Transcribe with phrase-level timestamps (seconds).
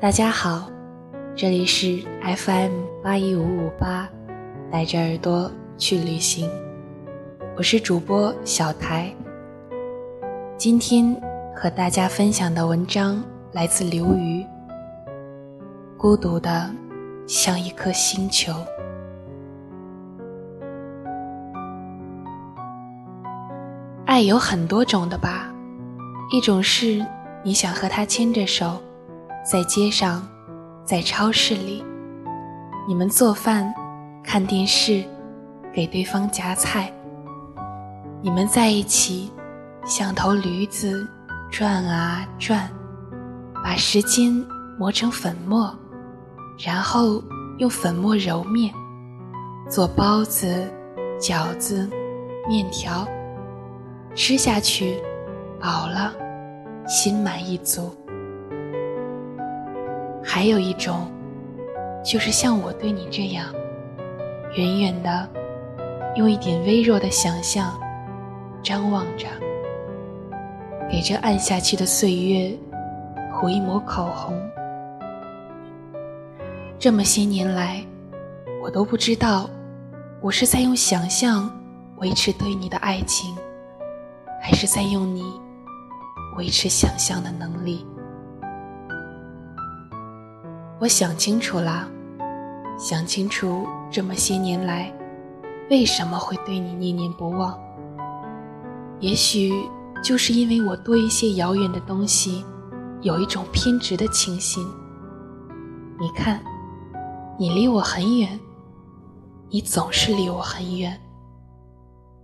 [0.00, 0.66] 大家好，
[1.36, 2.72] 这里是 FM
[3.04, 4.08] 八一五五八，
[4.72, 6.48] 带着耳朵去旅行，
[7.54, 9.14] 我是主播小台。
[10.56, 11.14] 今天
[11.54, 14.42] 和大家分享的文章来自刘瑜，
[15.98, 16.70] 《孤独的
[17.26, 18.50] 像一颗星球》。
[24.06, 25.52] 爱有很多种的吧，
[26.32, 27.04] 一种是
[27.42, 28.80] 你想和他牵着手。
[29.42, 30.26] 在街上，
[30.84, 31.82] 在超市里，
[32.86, 33.72] 你们做饭、
[34.22, 35.02] 看电视，
[35.72, 36.92] 给对方夹菜。
[38.22, 39.32] 你们在一起，
[39.84, 41.08] 像头驴子
[41.50, 42.70] 转啊转，
[43.64, 44.30] 把时间
[44.78, 45.74] 磨成粉末，
[46.58, 47.22] 然后
[47.58, 48.72] 用粉末揉面，
[49.70, 50.70] 做包子、
[51.18, 51.88] 饺子、
[52.46, 53.08] 面条，
[54.14, 55.02] 吃下去，
[55.58, 56.12] 饱了，
[56.86, 57.90] 心满意足。
[60.22, 61.10] 还有一种，
[62.04, 63.46] 就是像我对你这样，
[64.54, 65.28] 远远的，
[66.16, 67.78] 用一点微弱的想象，
[68.62, 69.26] 张望着，
[70.90, 72.56] 给这暗下去的岁月
[73.32, 74.38] 涂一抹口红。
[76.78, 77.84] 这么些年来，
[78.62, 79.48] 我都不知道，
[80.20, 81.50] 我是在用想象
[81.96, 83.34] 维持对你的爱情，
[84.40, 85.24] 还是在用你
[86.36, 87.86] 维持想象的能力。
[90.80, 91.86] 我想清楚了，
[92.78, 94.90] 想清楚这么些年来，
[95.68, 97.60] 为什么会对你念念不忘。
[98.98, 99.52] 也许
[100.02, 102.42] 就是因为我多一些遥远的东西，
[103.02, 104.66] 有一种偏执的倾心。
[106.00, 106.42] 你看，
[107.38, 108.40] 你离我很远，
[109.50, 110.98] 你总是离我很远，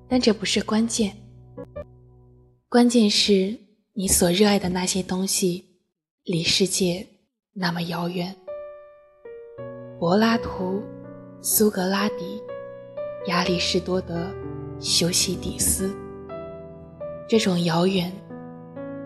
[0.09, 1.15] 但这不是关键，
[2.71, 3.55] 关键是
[3.93, 5.67] 你所热爱的那些东西，
[6.25, 7.07] 离世界
[7.53, 8.35] 那么遥远。
[9.99, 10.83] 柏拉图、
[11.41, 12.43] 苏格拉底、
[13.29, 14.27] 亚里士多德、
[14.79, 15.91] 修昔底斯，
[17.27, 18.13] 这种遥远，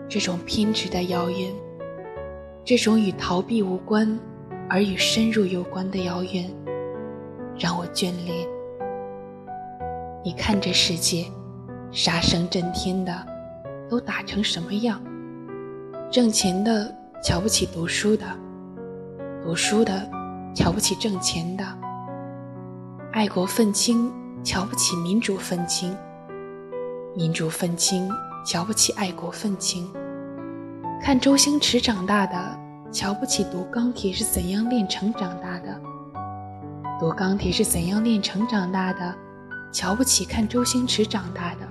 [0.09, 1.49] 这种偏执的遥远，
[2.65, 4.19] 这种与逃避无关
[4.69, 6.53] 而与深入有关的遥远，
[7.57, 8.45] 让我眷恋。
[10.25, 11.25] 你看这世界，
[11.89, 13.13] 杀声震天的，
[13.89, 15.01] 都打成什么样？
[16.11, 16.93] 挣钱的
[17.23, 18.25] 瞧不起读书的，
[19.41, 20.20] 读书的。
[20.53, 21.65] 瞧不起挣钱的，
[23.13, 24.11] 爱国愤青
[24.43, 25.95] 瞧不起民主愤青，
[27.15, 28.09] 民主愤青
[28.45, 29.89] 瞧不起爱国愤青。
[31.01, 32.59] 看周星驰长大的，
[32.91, 35.73] 瞧不起读钢铁是怎样炼成长大的；
[36.99, 39.15] 读钢铁是怎样炼成长大的，
[39.71, 41.67] 瞧不起看周星驰长大的。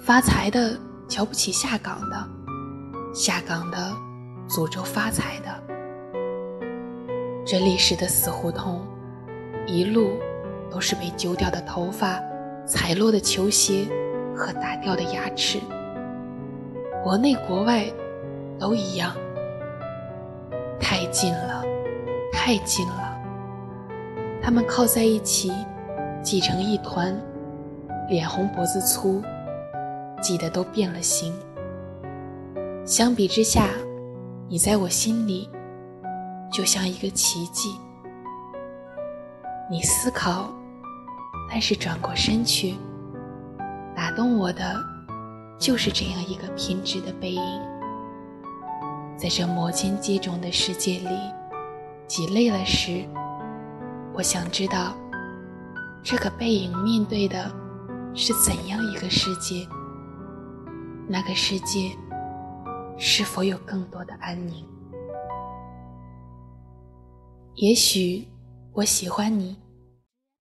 [0.00, 0.78] 发财的
[1.08, 2.28] 瞧不起下岗的，
[3.12, 3.92] 下岗的
[4.48, 5.69] 诅咒发财的。
[7.50, 8.80] 这历史的死胡同，
[9.66, 10.12] 一路
[10.70, 12.22] 都是被揪掉的头发、
[12.64, 13.88] 踩落的球鞋
[14.36, 15.58] 和打掉的牙齿。
[17.02, 17.86] 国内国外
[18.56, 19.16] 都一样，
[20.78, 21.64] 太近了，
[22.32, 23.20] 太近了。
[24.40, 25.52] 他们靠在一起，
[26.22, 27.20] 挤成一团，
[28.08, 29.20] 脸红脖子粗，
[30.22, 31.34] 挤得都变了形。
[32.84, 33.70] 相比之下，
[34.48, 35.50] 你在我心里。
[36.50, 37.76] 就像一个奇迹，
[39.70, 40.52] 你思考，
[41.48, 42.74] 但是转过身去，
[43.94, 44.74] 打动我的
[45.58, 47.42] 就是这样一个偏执的背影。
[49.16, 51.08] 在这摩肩接踵的世界里，
[52.08, 53.04] 挤累了时，
[54.12, 54.96] 我想知道，
[56.02, 57.48] 这个背影面对的
[58.14, 59.68] 是怎样一个世界？
[61.06, 61.90] 那个世界
[62.98, 64.66] 是否有更多的安宁？
[67.56, 68.24] 也许
[68.72, 69.56] 我喜欢你，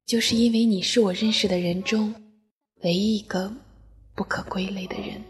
[0.05, 2.13] 就是因为你是我认识的人中
[2.83, 3.51] 唯一一个
[4.15, 5.21] 不可归类的人，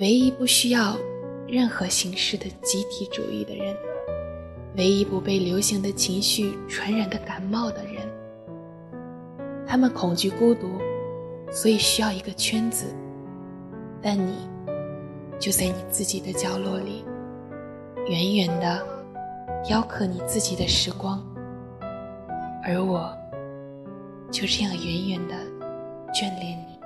[0.00, 0.98] 唯一不需要
[1.46, 3.74] 任何形式的集体主义的人，
[4.76, 8.02] 唯一不被流行的情绪传染的感冒的人。
[9.66, 10.68] 他们恐惧孤独，
[11.52, 12.92] 所以需要一个圈子，
[14.02, 14.32] 但你
[15.38, 17.04] 就在你自己的角落里，
[18.08, 18.93] 远远的。
[19.66, 21.18] 雕刻你自己的时光，
[22.62, 23.10] 而我
[24.30, 25.34] 就这样远远的
[26.12, 26.78] 眷恋你。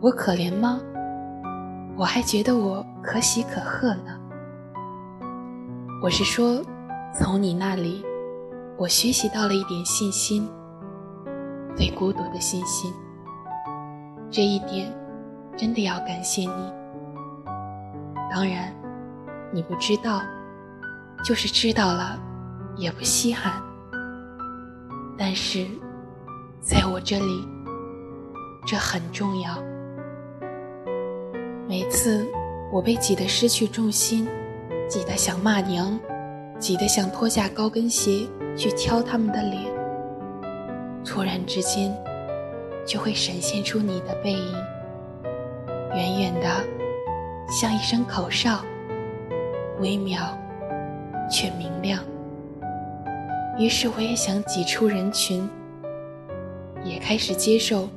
[0.00, 0.80] 我可怜吗？
[1.98, 4.18] 我还觉得我可喜可贺呢。
[6.02, 6.62] 我是说，
[7.12, 8.02] 从你那里，
[8.78, 10.48] 我学习到了一点信心，
[11.76, 12.90] 对孤独的信心。
[14.30, 14.90] 这一点
[15.58, 16.72] 真的要感谢你。
[18.30, 18.72] 当然，
[19.52, 20.22] 你不知道，
[21.24, 22.18] 就是知道了，
[22.76, 23.62] 也不稀罕。
[25.16, 25.66] 但是，
[26.60, 27.48] 在我这里，
[28.66, 29.58] 这很重要。
[31.68, 32.26] 每次
[32.72, 34.26] 我被挤得失去重心，
[34.88, 35.98] 挤得想骂娘，
[36.58, 38.26] 挤得想脱下高跟鞋
[38.56, 39.64] 去敲他们的脸，
[41.04, 41.94] 突然之间，
[42.86, 44.54] 就会闪现出你的背影，
[45.94, 46.48] 远远的，
[47.50, 48.64] 像一声口哨。
[49.80, 50.36] 微妙，
[51.30, 52.02] 却明亮。
[53.58, 55.48] 于是我也想挤出人群，
[56.84, 57.88] 也开始接受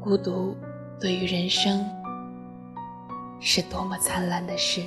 [0.00, 0.56] 孤独
[1.00, 1.84] 对于人生
[3.40, 4.82] 是多么灿烂的事。